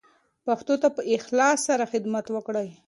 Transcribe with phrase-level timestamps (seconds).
[0.45, 2.69] پښتو ته په اخلاص سره خدمت وکړئ.